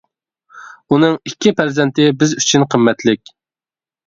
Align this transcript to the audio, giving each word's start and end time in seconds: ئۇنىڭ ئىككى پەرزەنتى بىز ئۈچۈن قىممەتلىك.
ئۇنىڭ 0.95 1.13
ئىككى 1.31 1.53
پەرزەنتى 1.59 2.09
بىز 2.23 2.35
ئۈچۈن 2.39 2.67
قىممەتلىك. 2.73 3.33